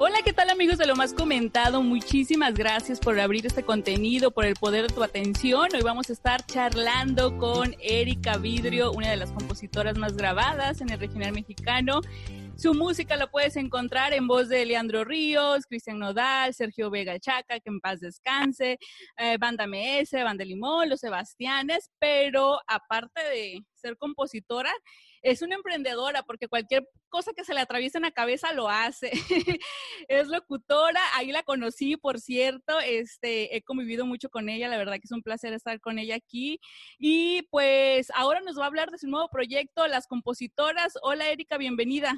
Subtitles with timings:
[0.00, 1.82] Hola, ¿qué tal amigos de lo más comentado?
[1.82, 5.70] Muchísimas gracias por abrir este contenido, por el poder de tu atención.
[5.74, 10.90] Hoy vamos a estar charlando con Erika Vidrio, una de las compositoras más grabadas en
[10.90, 12.00] el regional mexicano.
[12.54, 17.58] Su música la puedes encontrar en voz de Leandro Ríos, Cristian Nodal, Sergio Vega Chaca,
[17.58, 18.78] que en paz descanse,
[19.16, 24.72] eh, Banda MS, Banda Limón, Los Sebastianes, pero aparte de ser compositora,
[25.22, 29.10] es una emprendedora porque cualquier cosa que se le atraviese en la cabeza lo hace.
[30.08, 34.94] es locutora, ahí la conocí, por cierto, este, he convivido mucho con ella, la verdad
[34.94, 36.60] que es un placer estar con ella aquí.
[36.98, 40.94] Y pues ahora nos va a hablar de su nuevo proyecto, Las Compositoras.
[41.02, 42.14] Hola Erika, bienvenida.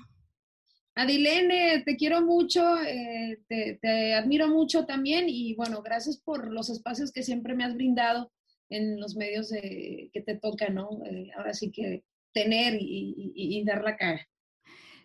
[0.94, 7.12] Adilene, te quiero mucho, eh, te, admiro mucho también y bueno, gracias por los espacios
[7.12, 8.32] que siempre me has brindado
[8.68, 11.02] en los medios que te toca, ¿no?
[11.06, 14.26] Eh, ahora sí que tener y, dar la cara.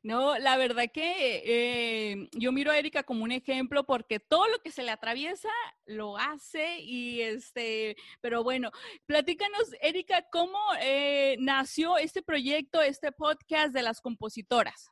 [0.04, 4.60] No, la verdad que eh, yo miro a Erika como un ejemplo porque todo lo
[4.60, 5.50] que se le atraviesa
[5.88, 8.70] lo hace y este, pero bueno,
[9.08, 14.92] platícanos, Erika, ¿cómo eh, nació este proyecto, este podcast de las compositoras?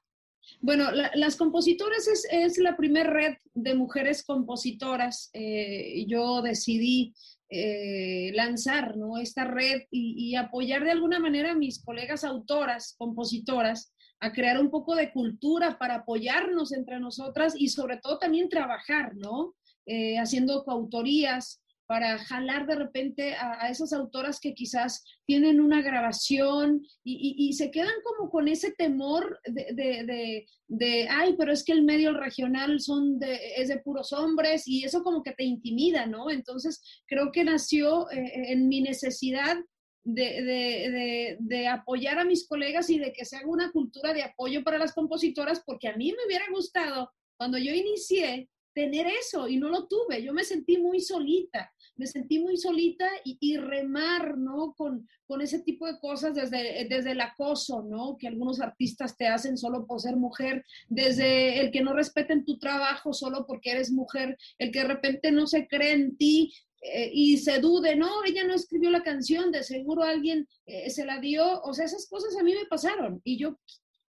[0.60, 5.30] Bueno, las compositoras es, la primera red de mujeres compositoras.
[5.34, 7.14] Eh, yo decidí
[7.56, 9.20] eh, lanzar ¿no?
[9.20, 14.72] esta red y, apoyar de alguna manera a mis colegas autoras, compositoras, a crear un
[14.72, 19.54] poco de cultura para apoyarnos entre nosotras y sobre todo también trabajar, ¿no?
[19.86, 26.82] Eh, haciendo coautorías, para jalar de repente a, esas autoras que quizás tienen una grabación
[27.04, 32.14] y, se quedan como con ese temor de, de, ay, pero es que el medio
[32.14, 36.30] regional son de, es de puros hombres y eso como que te intimida, ¿no?
[36.30, 39.58] Entonces creo que nació eh, en mi necesidad
[40.04, 44.64] de, de, apoyar a mis colegas y de que se haga una cultura de apoyo
[44.64, 49.58] para las compositoras, porque a mí me hubiera gustado, cuando yo inicié, tener eso y
[49.58, 50.24] no lo tuve.
[50.24, 54.74] Yo me sentí muy solita, me sentí muy solita y, remar, ¿no?
[54.76, 58.18] Con, con, ese tipo de cosas desde, desde el acoso, ¿no?
[58.18, 62.58] Que algunos artistas te hacen solo por ser mujer, desde el que no respeten tu
[62.58, 66.54] trabajo solo porque eres mujer, el que de repente no se cree en ti.
[66.86, 71.06] Eh, y se dude, no, ella no escribió la canción, de seguro alguien eh, se
[71.06, 73.58] la dio, o sea, esas cosas a mí me pasaron y yo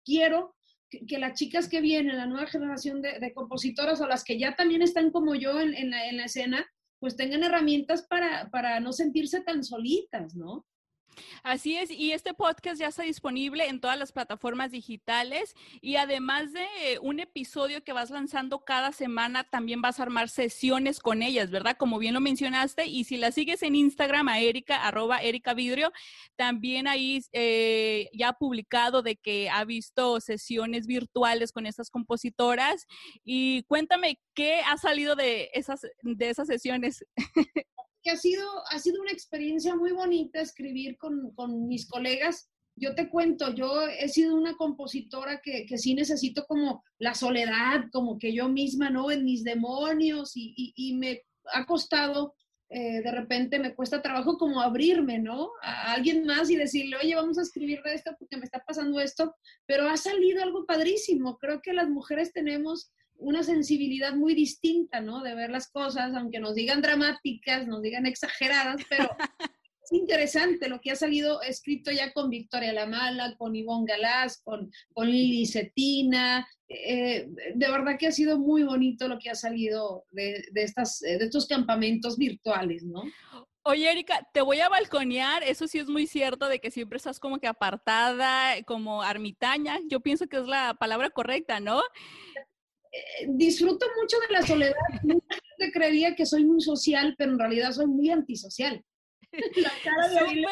[0.05, 0.55] quiero
[0.91, 4.81] que, las chicas que vienen, la nueva generación de, compositoras o las que ya también
[4.81, 6.65] están como yo en, la, en la, escena,
[6.99, 10.65] pues tengan herramientas para, para no sentirse tan solitas, ¿no?
[11.43, 16.53] Así es, y este podcast ya está disponible en todas las plataformas digitales y además
[16.53, 21.51] de un episodio que vas lanzando cada semana, también vas a armar sesiones con ellas,
[21.51, 21.77] ¿verdad?
[21.77, 25.91] Como bien lo mencionaste, y si la sigues en Instagram a Erika, arroba Erika Vidrio,
[26.35, 32.87] también ahí eh, ya ha publicado de que ha visto sesiones virtuales con estas compositoras
[33.23, 37.05] y cuéntame qué ha salido de esas, de esas sesiones.
[38.01, 42.49] que ha sido, ha sido una experiencia muy bonita escribir con, con mis colegas.
[42.75, 47.85] Yo te cuento, yo he sido una compositora que, que, sí necesito como la soledad,
[47.91, 49.11] como que yo misma, ¿no?
[49.11, 51.21] En mis demonios y, y, me
[51.53, 52.33] ha costado,
[52.69, 55.49] eh, de repente me cuesta trabajo como abrirme, ¿no?
[55.61, 58.99] A alguien más y decirle, oye, vamos a escribir de esto porque me está pasando
[58.99, 59.35] esto,
[59.65, 61.37] pero ha salido algo padrísimo.
[61.37, 65.21] Creo que las mujeres tenemos una sensibilidad muy distinta, ¿no?
[65.21, 69.09] De ver las cosas, aunque nos digan dramáticas, nos digan exageradas, pero
[69.83, 74.71] es interesante lo que ha salido escrito ya con Victoria Lamala, con Ivonne Galás, con,
[74.93, 76.47] con Lili Cetina.
[76.67, 80.99] Eh, de verdad que ha sido muy bonito lo que ha salido de, de, estas,
[80.99, 83.03] de estos campamentos virtuales, ¿no?
[83.63, 85.43] Oye, Erika, te voy a balconear.
[85.43, 89.79] Eso sí es muy cierto de que siempre estás como que apartada, como ermitaña.
[89.87, 91.81] Yo pienso que es la palabra correcta, ¿no?
[92.91, 94.73] Eh, disfruto mucho de la soledad.
[95.03, 98.83] Mucha gente creía que soy muy social, pero en realidad soy muy antisocial.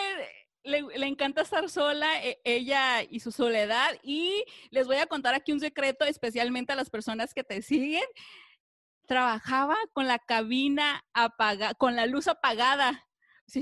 [0.63, 3.97] le, encanta estar sola, e, ella y su soledad.
[4.03, 8.05] Y les voy a contar aquí un secreto, especialmente a las personas que te siguen.
[9.05, 13.08] Trabajaba con la cabina apagada, con la luz apagada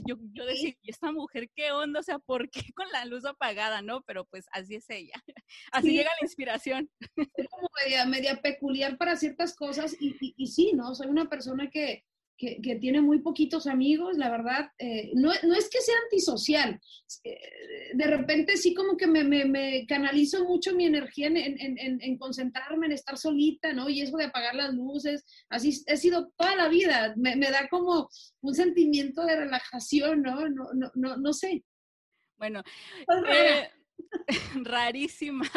[0.05, 1.99] yo, yo decía, ¿y esta mujer qué onda?
[1.99, 4.01] O sea, ¿por qué con la luz apagada, no?
[4.01, 5.13] Pero pues así es ella.
[5.71, 6.89] Así llega la inspiración.
[7.15, 10.93] Es como media, media peculiar para ciertas cosas y, y, y sí, ¿no?
[10.93, 12.03] Soy una persona que,
[12.37, 16.79] que, tiene muy poquitos amigos, la verdad, eh, no, no, es que sea antisocial,
[17.23, 17.39] eh,
[17.93, 22.17] de repente sí como que me, me, me canalizo mucho mi energía en, en, en,
[22.17, 23.89] concentrarme, en estar solita, ¿no?
[23.89, 27.67] Y eso de apagar las luces, así he sido toda la vida, me, me da
[27.69, 28.09] como
[28.41, 30.47] un sentimiento de relajación, ¿no?
[30.47, 31.63] No, no, no, no sé.
[32.37, 32.61] Bueno,
[33.29, 33.69] eh,
[34.63, 35.49] Rarísima.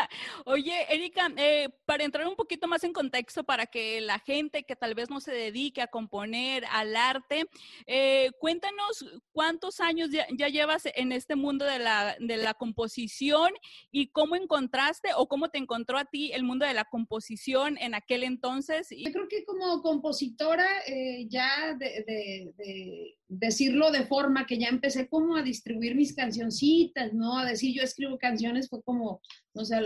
[0.44, 4.76] Oye, Erika, eh, para entrar un poquito más en contexto, para que la gente que
[4.76, 7.44] tal vez no se dedique a componer, al arte,
[7.86, 13.52] eh, cuéntanos cuántos años ya, llevas en este mundo de la, de la, composición
[13.90, 17.94] y cómo encontraste o cómo te encontró a ti el mundo de la composición en
[17.94, 18.88] aquel entonces.
[18.90, 25.08] Yo creo que como compositora, eh, ya de, de, decirlo de forma que ya empecé
[25.08, 27.38] como a distribuir mis cancioncitas, ¿no?
[27.38, 29.22] A decir, yo escribo canciones fue como,
[29.54, 29.76] no sé,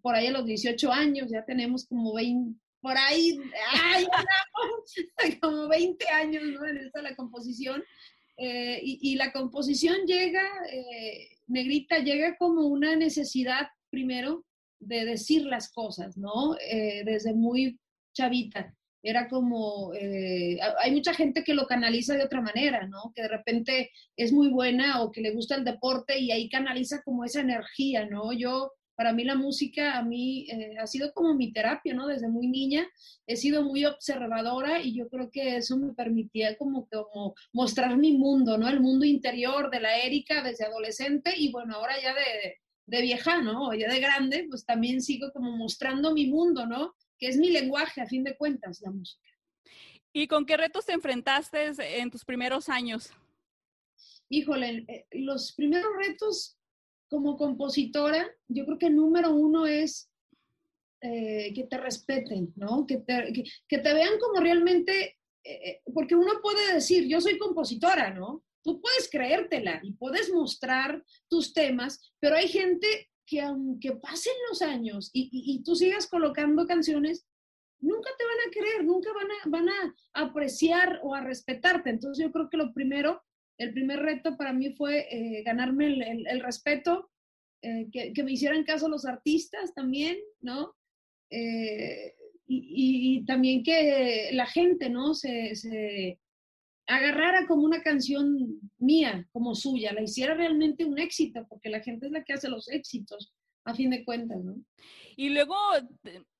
[0.00, 3.38] por ahí a los 18 años, ya tenemos como 20, por ahí,
[3.70, 4.06] ay,
[5.42, 6.66] como 20 años ¿no?
[6.66, 7.84] en esta la composición.
[8.38, 14.44] Eh, y, la composición llega, eh, negrita, llega como una necesidad primero
[14.78, 16.54] de decir las cosas, ¿no?
[16.58, 17.78] Eh, desde muy
[18.14, 18.75] chavita.
[19.08, 23.12] Era como, hay mucha gente que lo canaliza de otra manera, ¿no?
[23.14, 27.02] Que de repente es muy buena o que le gusta el deporte y ahí canaliza
[27.02, 28.32] como esa energía, ¿no?
[28.32, 32.06] Yo para mí la música a mí eh, ha sido como mi terapia, ¿no?
[32.06, 32.88] Desde muy niña
[33.26, 38.16] he sido muy observadora y yo creo que eso me permitía como, como mostrar mi
[38.16, 38.68] mundo, ¿no?
[38.68, 42.56] El mundo interior de la Erika desde adolescente y bueno, ahora ya de,
[42.86, 43.72] de vieja, ¿no?
[43.74, 46.94] Ya de grande, pues también sigo como mostrando mi mundo, ¿no?
[47.18, 49.28] Que es mi lenguaje, a fin de cuentas, la música.
[50.12, 53.10] ¿Y con qué retos te enfrentaste en tus primeros años?
[54.28, 56.56] Híjole, eh, los primeros retos
[57.08, 60.10] como compositora, yo creo que número uno es
[61.02, 62.86] eh, que te respeten, ¿no?
[62.86, 63.32] Que te,
[63.68, 68.42] que, te, vean como realmente, eh, porque uno puede decir, yo soy compositora, ¿no?
[68.62, 74.62] Tú puedes creértela y puedes mostrar tus temas, pero hay gente que aunque pasen los
[74.62, 77.26] años y, tú sigas colocando canciones,
[77.80, 81.90] nunca te van a creer, nunca van a, van a apreciar o a respetarte.
[81.90, 83.22] Entonces yo creo que lo primero
[83.58, 87.10] el primer reto para mí fue eh, ganarme el, respeto,
[87.62, 90.74] eh, que, me hicieran caso los artistas también, ¿no?
[91.30, 92.14] Eh,
[92.46, 95.14] y, también que la gente, ¿no?
[95.14, 96.18] Se,
[96.86, 102.06] agarrara como una canción mía, como suya, la hiciera realmente un éxito, porque la gente
[102.06, 103.32] es la que hace los éxitos,
[103.64, 104.56] a fin de cuentas, ¿no?
[105.16, 105.56] Y luego,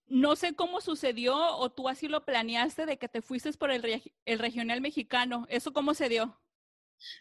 [0.06, 4.02] no sé cómo sucedió o tú así lo planeaste de que te fuiste por el,
[4.24, 5.46] el regional mexicano.
[5.48, 6.38] ¿Eso cómo se dio?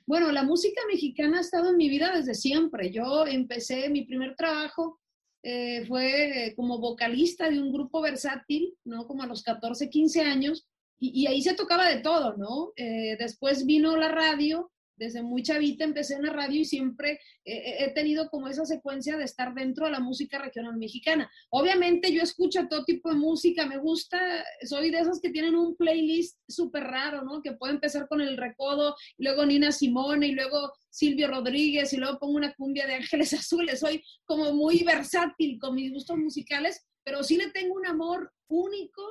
[0.05, 2.91] Bueno, la música mexicana ha estado en mi vida desde siempre.
[2.91, 4.99] Yo empecé mi primer trabajo,
[5.43, 9.05] eh, fue como vocalista de un grupo versátil, ¿no?
[9.05, 10.67] Como a los 14, 15 años,
[10.99, 12.71] y, ahí se tocaba de todo, ¿no?
[12.75, 17.91] Eh, después vino la radio desde muy chavita empecé en la radio y siempre he
[17.93, 21.29] tenido como esa secuencia de estar dentro de la música regional mexicana.
[21.49, 25.75] Obviamente yo escucho todo tipo de música, me gusta, soy de esas que tienen un
[25.75, 27.41] playlist súper raro, ¿no?
[27.41, 32.17] Que puede empezar con el recodo, luego Nina Simone y luego Silvio Rodríguez y luego
[32.19, 33.79] pongo una cumbia de Ángeles Azules.
[33.79, 39.03] Soy como muy versátil con mis gustos musicales, pero sí le tengo un amor único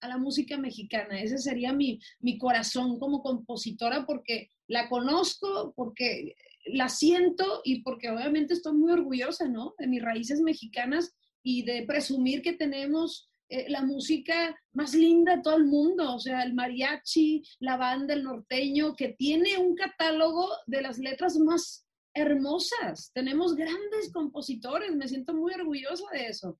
[0.00, 1.20] a la música mexicana.
[1.20, 8.10] Ese sería mi, mi corazón como compositora porque la conozco, porque la siento y porque
[8.10, 9.74] obviamente estoy muy orgullosa, ¿no?
[9.78, 15.42] De mis raíces mexicanas y de presumir que tenemos eh, la música más linda de
[15.42, 20.48] todo el mundo, o sea, el mariachi, la banda, el norteño, que tiene un catálogo
[20.66, 23.12] de las letras más hermosas.
[23.14, 26.58] Tenemos grandes compositores, me siento muy orgullosa de eso.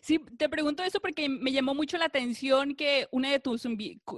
[0.00, 3.66] Sí, te pregunto eso porque me llamó mucho la atención que una de tus,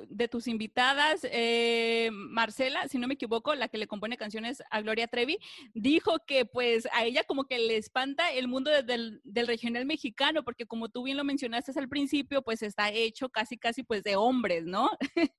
[0.09, 4.81] de tus invitadas, eh, Marcela, si no me equivoco, la que le compone canciones a
[4.81, 5.39] Gloria Trevi,
[5.75, 10.45] dijo que pues a ella como que le espanta el mundo del, del regional mexicano,
[10.45, 14.17] porque como tú bien lo mencionaste al principio, pues está hecho casi, casi pues de
[14.17, 14.91] hombres, ¿no?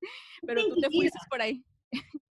[0.45, 1.63] Pero tú te fuiste por ahí.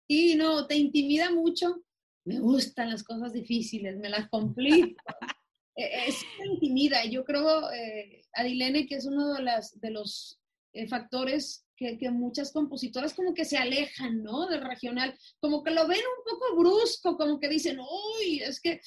[0.07, 1.83] Sí, no, te intimida mucho.
[2.25, 5.01] Me gustan las cosas difíciles, me las complico.
[5.79, 7.05] Eh, es intimida.
[7.05, 10.37] Yo creo, eh, Adilene, que es uno de, las, de los
[10.73, 14.47] eh, factores que, que, muchas compositoras como que se alejan, ¿no?
[14.47, 18.81] Del regional, como que lo ven un poco brusco, como que dicen, uy, es que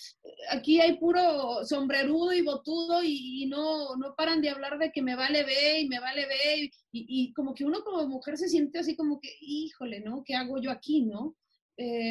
[0.51, 5.17] aquí hay puro sombrerudo y botudo y, no, no paran de hablar de que me
[5.17, 8.79] vale ver y me vale ver y, y, como que uno como mujer se siente
[8.79, 10.23] así como que, híjole, ¿no?
[10.25, 11.37] ¿Qué hago yo aquí, no?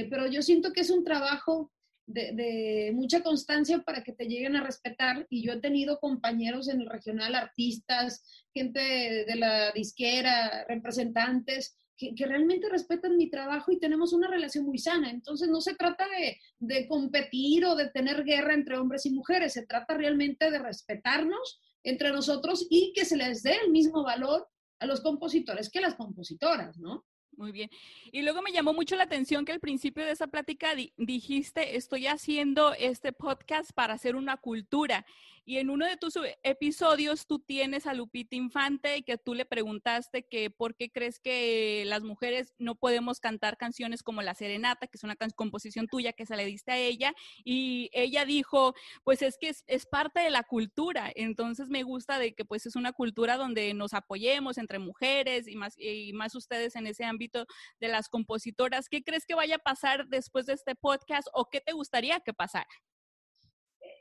[0.10, 1.72] pero yo siento que es un trabajo
[2.06, 5.26] de, mucha constancia para que te lleguen a respetar.
[5.30, 12.14] Y yo he tenido compañeros en el regional, artistas, gente de, la disquera, representantes, que,
[12.18, 15.10] realmente respetan mi trabajo y tenemos una relación muy sana.
[15.10, 19.54] Entonces no se trata de, de competir o de tener guerra entre hombres y mujeres,
[19.54, 24.48] se trata realmente de respetarnos entre nosotros y que se les dé el mismo valor
[24.80, 27.06] a los compositores que a las compositoras, ¿no?
[27.42, 27.72] Muy bien.
[28.12, 32.06] Y luego me llamó mucho la atención que al principio de esa plática dijiste, estoy
[32.06, 35.08] haciendo este podcast para hacer una cultura.
[35.44, 39.46] Y en uno de tus episodios tú tienes a Lupita Infante y que tú le
[39.46, 44.88] preguntaste que por qué crees que las mujeres no podemos cantar canciones como La Serenata,
[44.88, 47.14] que es una composición tuya que se le diste a ella.
[47.44, 51.12] Y ella dijo, pues es que es, es parte de la cultura.
[51.16, 55.56] Entonces me gusta de que pues es una cultura donde nos apoyemos entre mujeres y
[55.56, 57.46] más, y más ustedes en ese ámbito
[57.80, 58.90] de las compositoras.
[58.90, 62.34] ¿Qué crees que vaya a pasar después de este podcast o qué te gustaría que
[62.34, 62.68] pasara?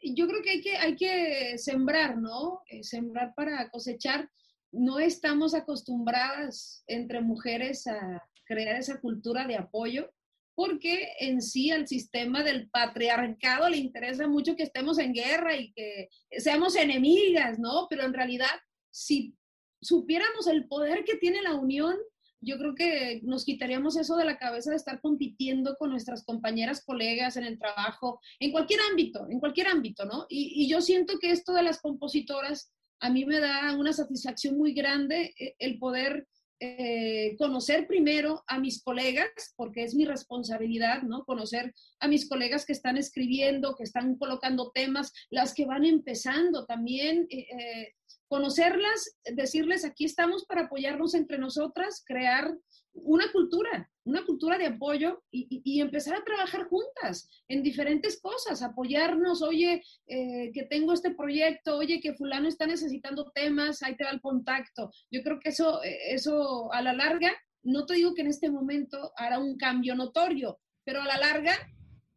[0.02, 2.62] Yo creo que hay que, hay que sembrar, ¿no?
[2.66, 4.30] Eh, sembrar para cosechar.
[4.72, 10.12] No estamos acostumbradas entre mujeres a crear esa cultura de apoyo,
[10.54, 15.72] porque en sí al sistema del patriarcado le interesa mucho que estemos en guerra y
[15.72, 17.86] que seamos enemigas, ¿no?
[17.88, 18.50] Pero en realidad,
[18.90, 19.34] si
[19.80, 21.96] supiéramos el poder que tiene la unión,
[22.40, 26.84] yo creo que nos quitaríamos eso de la cabeza de estar compitiendo con nuestras compañeras,
[26.84, 30.26] colegas en el trabajo, en cualquier ámbito, en cualquier ámbito, ¿no?
[30.28, 34.72] Y, yo siento que esto de las compositoras a mí me da una satisfacción muy
[34.72, 36.26] grande eh, el poder
[36.62, 41.24] eh, conocer primero a mis colegas, porque es mi responsabilidad, ¿no?
[41.24, 46.66] Conocer a mis colegas que están escribiendo, que están colocando temas, las que van empezando
[46.66, 47.26] también.
[47.30, 47.94] Eh,
[48.30, 52.56] conocerlas, decirles, aquí estamos para apoyarnos entre nosotras, crear
[52.92, 59.42] una cultura, una cultura de apoyo y, empezar a trabajar juntas en diferentes cosas, apoyarnos,
[59.42, 64.10] oye, eh, que tengo este proyecto, oye, que fulano está necesitando temas, ahí te da
[64.10, 64.92] el contacto.
[65.10, 67.32] Yo creo que eso, eh, eso a la larga,
[67.64, 71.56] no te digo que en este momento hará un cambio notorio, pero a la larga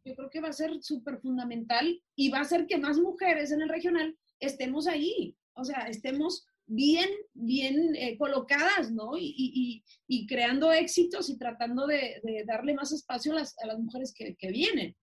[0.04, 3.50] yo creo que va a ser súper fundamental y va a hacer que más mujeres
[3.50, 9.12] en el regional estemos ahí, o sea, estemos bien, bien eh, colocadas, ¿no?
[9.16, 9.82] Y,
[10.28, 14.96] creando éxitos y tratando de, darle más espacio a las, mujeres que, vienen.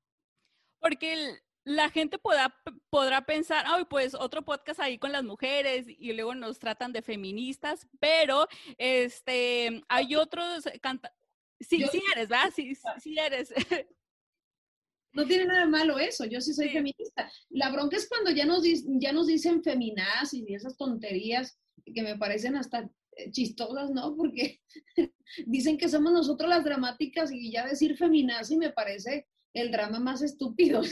[0.79, 2.53] Porque la gente podrá,
[2.89, 7.03] podrá pensar, ay, pues otro podcast ahí con las mujeres y luego nos tratan de
[7.03, 11.13] feministas, pero este, hay otros canta
[11.61, 12.51] Sí, sí eres, ¿verdad?
[12.55, 13.53] Sí, sí eres.
[15.13, 17.29] No tiene nada malo eso, yo sí soy feminista.
[17.49, 21.57] La bronca es cuando ya nos, ya nos dicen feminazis y esas tonterías
[21.93, 24.15] que me parecen hasta eh, chistosas, ¿no?
[24.15, 24.61] Porque
[25.45, 30.21] dicen que somos nosotros las dramáticas y ya decir feminazi me parece el drama más
[30.21, 30.81] estúpido.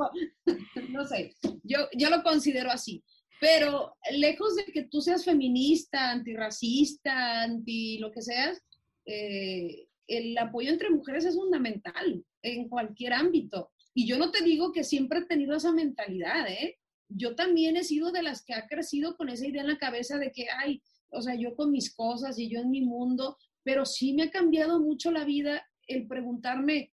[0.90, 1.34] no sé,
[1.64, 3.02] yo, yo lo considero así.
[3.40, 8.62] Pero lejos de que tú seas feminista, antirracista, anti lo que seas,
[9.06, 13.70] eh, el apoyo entre mujeres es fundamental en cualquier ámbito.
[13.94, 16.78] Y yo no te digo que siempre he tenido esa mentalidad, ¿eh?
[17.08, 20.18] Yo también he sido de las que ha crecido con esa idea en la cabeza
[20.18, 23.84] de que, ay, o sea, yo con mis cosas y yo en mi mundo, pero
[23.84, 26.92] sí me ha cambiado mucho la vida el preguntarme,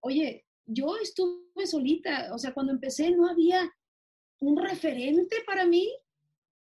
[0.00, 3.72] oye, yo estuve solita, o sea, cuando empecé no había
[4.40, 5.88] un referente para mí,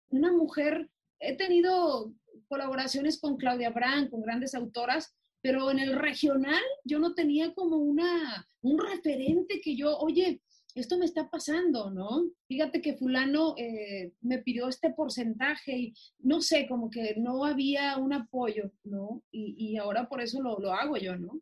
[0.09, 2.13] una mujer, he tenido
[2.47, 7.75] colaboraciones con Claudia Brand, con grandes autoras, pero en el regional yo no tenía como
[7.77, 10.41] una, un referente que yo, oye,
[10.73, 12.23] esto me está pasando, ¿no?
[12.47, 17.95] Fíjate que fulano eh, me pidió este porcentaje y no sé, como que no había
[17.97, 19.21] un apoyo, ¿no?
[19.31, 21.39] Y, y ahora por eso lo, lo hago yo, ¿no?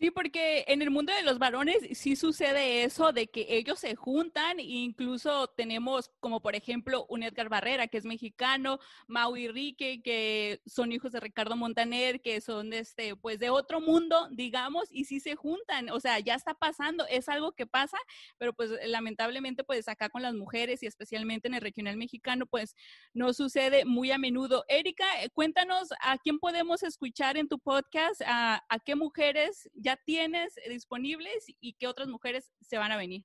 [0.00, 3.96] Sí, porque en el mundo de los varones sí sucede eso de que ellos se
[3.96, 8.78] juntan e incluso tenemos como por ejemplo un Edgar Barrera que es mexicano,
[9.08, 13.82] Mau y Rique que son hijos de Ricardo Montaner, que son este pues de otro
[13.82, 17.98] mundo, digamos, y sí se juntan, o sea, ya está pasando, es algo que pasa,
[18.38, 22.74] pero pues lamentablemente pues acá con las mujeres y especialmente en el regional mexicano pues
[23.12, 24.64] no sucede muy a menudo.
[24.66, 25.04] Erika,
[25.34, 31.46] cuéntanos a quién podemos escuchar en tu podcast, a, a qué mujeres ya tienes disponibles
[31.60, 33.24] y qué otras mujeres se van a venir?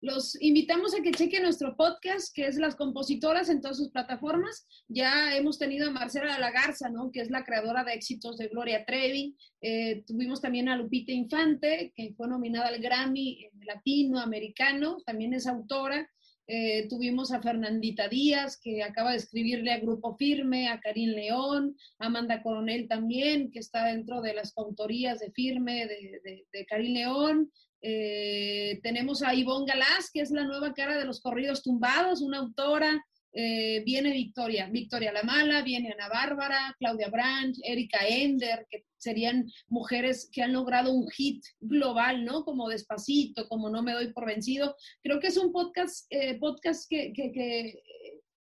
[0.00, 4.66] Los invitamos a que chequen nuestro podcast, que es Las Compositoras en todas sus plataformas.
[4.88, 7.10] Ya hemos tenido a Marcela de la Garza, ¿no?
[7.10, 9.36] que es la creadora de éxitos de Gloria Trevi.
[9.60, 16.08] Eh, tuvimos también a Lupita Infante, que fue nominada al Grammy latinoamericano, también es autora.
[16.46, 21.76] Eh, tuvimos a Fernandita Díaz, que acaba de escribirle a Grupo Firme, a Karim León,
[21.98, 27.50] Amanda Coronel también, que está dentro de las autorías de Firme, de, de, Karim León.
[27.80, 32.38] Eh, tenemos a Ivonne Galás, que es la nueva cara de los corridos tumbados, una
[32.38, 33.02] autora.
[33.36, 39.50] Eh, viene Victoria, Victoria La Mala, viene Ana Bárbara, Claudia Branch, Erika Ender, que serían
[39.66, 42.44] mujeres que han logrado un hit global, ¿no?
[42.44, 44.76] Como Despacito, como No me doy por vencido.
[45.02, 47.82] Creo que es un podcast, eh, podcast que, que,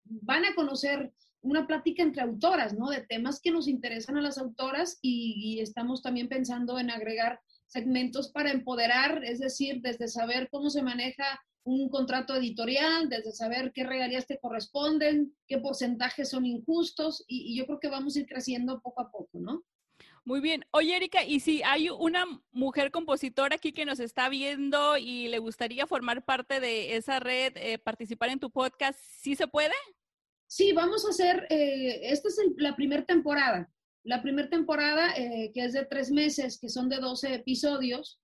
[0.06, 2.90] van a conocer una plática entre autoras, ¿no?
[2.90, 8.32] De temas que nos interesan a las autoras y, estamos también pensando en agregar segmentos
[8.32, 13.84] para empoderar, es decir, desde saber cómo se maneja un contrato editorial, desde saber qué
[13.84, 18.26] regalías te corresponden, qué porcentajes son injustos y, y yo creo que vamos a ir
[18.26, 19.64] creciendo poco a poco, ¿no?
[20.24, 20.66] Muy bien.
[20.72, 25.40] Oye, Erika, y si hay una mujer compositora aquí que nos está viendo y le
[25.40, 29.74] gustaría formar parte de esa red, eh, participar en tu podcast, ¿sí se puede?
[30.48, 33.70] Sí, vamos a hacer, eh, esta es la primera temporada.
[34.04, 38.20] La primera temporada, eh, que es de tres meses, que son de 12 episodios,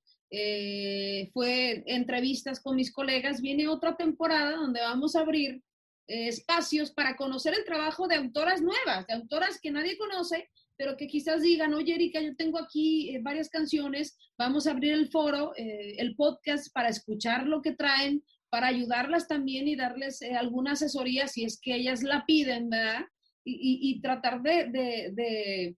[1.33, 3.41] fue entrevistas con mis colegas.
[3.41, 5.61] Viene otra temporada donde vamos a abrir
[6.07, 11.07] espacios para conocer el trabajo de autoras nuevas, de autoras que nadie conoce, pero que
[11.07, 15.53] quizás digan, oye Erika, yo tengo aquí eh, varias canciones, vamos a abrir el foro,
[15.55, 20.73] eh, el podcast para escuchar lo que traen, para ayudarlas también y darles eh, alguna
[20.73, 23.05] asesoría si es que ellas la piden, ¿verdad?
[23.45, 25.75] Y, tratar de, de,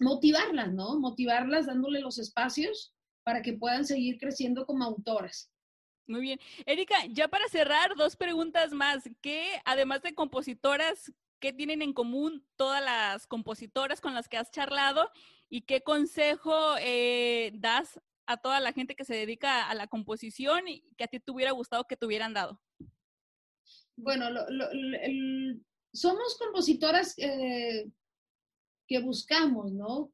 [0.00, 0.98] motivarlas, ¿no?
[0.98, 2.95] Motivarlas dándole los espacios
[3.26, 5.50] para que puedan seguir creciendo como autoras.
[6.06, 6.38] Muy bien.
[6.64, 9.02] Erika, ya para cerrar, dos preguntas más.
[9.20, 14.52] ¿Qué, además de compositoras, qué tienen en común todas las compositoras con las que has
[14.52, 15.10] charlado
[15.48, 20.68] y qué consejo eh, das a toda la gente que se dedica a la composición
[20.68, 22.60] y que a ti te hubiera gustado que te hubieran dado?
[23.96, 24.26] Bueno,
[25.92, 27.90] somos compositoras eh,
[28.86, 30.12] que buscamos, ¿no?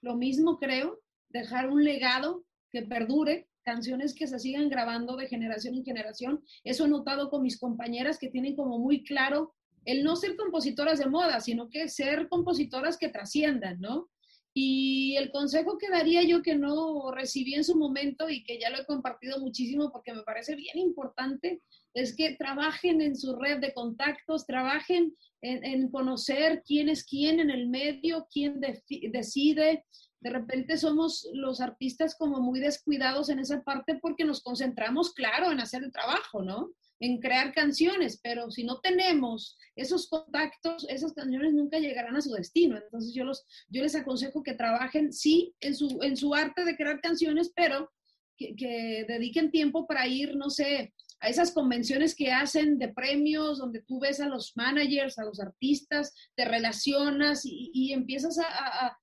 [0.00, 1.01] Lo mismo creo,
[1.32, 6.44] dejar un legado que perdure, canciones que se sigan grabando de generación en generación.
[6.64, 10.98] Eso he notado con mis compañeras que tienen como muy claro el no ser compositoras
[10.98, 14.10] de moda, sino que ser compositoras que trasciendan, ¿no?
[14.54, 18.68] Y el consejo que daría yo que no recibí en su momento y que ya
[18.68, 21.62] lo he compartido muchísimo porque me parece bien importante,
[21.94, 27.50] es que trabajen en su red de contactos, trabajen en, conocer quién es quién en
[27.50, 29.84] el medio, quién decide.
[30.22, 35.50] De repente somos los artistas como muy descuidados en esa parte porque nos concentramos, claro,
[35.50, 36.70] en hacer el trabajo, ¿no?
[37.02, 42.32] en crear canciones, pero si no tenemos esos contactos, esas canciones nunca llegarán a su
[42.32, 42.76] destino.
[42.76, 46.76] Entonces yo, los, yo les aconsejo que trabajen, sí, en su, en su arte de
[46.76, 47.90] crear canciones, pero
[48.36, 53.82] que, dediquen tiempo para ir, no sé, a esas convenciones que hacen de premios, donde
[53.82, 58.98] tú ves a los managers, a los artistas, te relacionas y, empiezas a, a,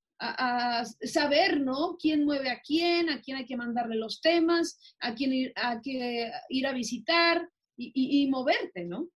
[1.02, 1.98] saber, ¿no?
[1.98, 3.10] ¿Quién mueve a quién?
[3.10, 4.96] ¿A quién hay que mandarle los temas?
[5.00, 7.48] ¿A quién ir a, que ir a visitar?
[7.80, 9.10] y, moverte, ¿no?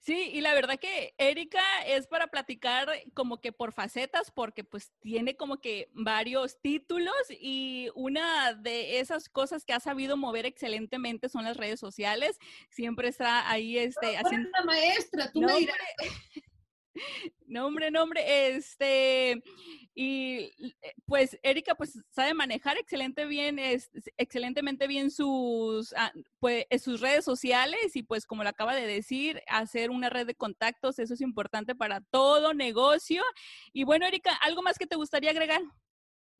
[0.00, 4.92] Sí, y la verdad que Erika es para platicar como que por facetas, porque pues
[5.00, 11.30] tiene como que varios títulos y una de esas cosas que ha sabido mover excelentemente
[11.30, 12.38] son las redes sociales.
[12.68, 14.50] Siempre está ahí este, haciendo...
[14.50, 15.76] Una maestra, tú me dirás.
[17.46, 19.42] Nombre, nombre, este,
[20.02, 26.64] y eh, pues Erika pues sabe manejar excelente bien, es, excelentemente bien sus, ah, pues,
[26.82, 30.98] sus redes sociales y pues como lo acaba de decir, hacer una red de contactos,
[30.98, 33.22] eso es importante para todo negocio.
[33.74, 35.60] Y bueno, Erika, ¿algo más que te gustaría agregar?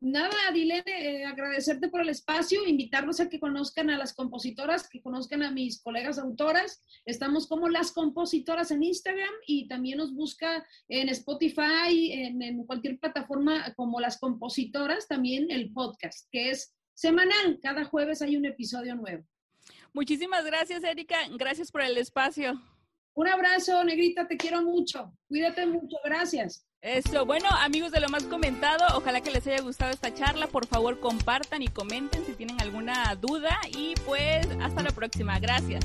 [0.00, 5.02] Nada, Dilene, eh, agradecerte por el espacio, invitarlos a que conozcan a las compositoras, que
[5.02, 6.82] conozcan a mis colegas autoras.
[7.04, 12.98] Estamos como las compositoras en Instagram y también nos busca en Spotify, en, en cualquier
[12.98, 17.58] plataforma como las compositoras, también el podcast, que es semanal.
[17.62, 19.24] Cada jueves hay un episodio nuevo.
[19.92, 21.18] Muchísimas gracias, Erika.
[21.36, 22.60] Gracias por el espacio.
[23.14, 25.12] Un abrazo, Negrita, te quiero mucho.
[25.28, 26.66] Cuídate mucho, gracias.
[26.82, 30.46] Eso, bueno, amigos de lo más comentado, ojalá que les haya gustado esta charla.
[30.46, 33.58] Por favor, compartan y comenten si tienen alguna duda.
[33.76, 35.38] Y pues, hasta la próxima.
[35.38, 35.84] Gracias.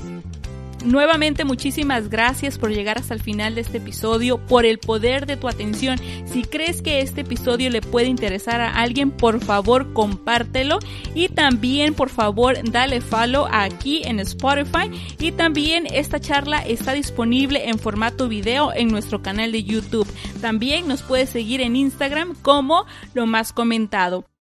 [0.84, 5.36] Nuevamente muchísimas gracias por llegar hasta el final de este episodio, por el poder de
[5.36, 5.98] tu atención.
[6.26, 10.78] Si crees que este episodio le puede interesar a alguien, por favor compártelo
[11.14, 17.68] y también por favor dale follow aquí en Spotify y también esta charla está disponible
[17.68, 20.06] en formato video en nuestro canal de YouTube.
[20.40, 22.84] También nos puedes seguir en Instagram como
[23.14, 24.26] lo más comentado.